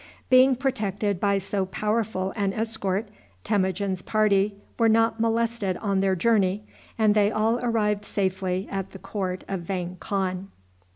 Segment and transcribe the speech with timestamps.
[0.31, 3.07] Being protected by so powerful an escort,
[3.43, 6.63] Temujin's party were not molested on their journey,
[6.97, 10.47] and they all arrived safely at the court of Vang Khan.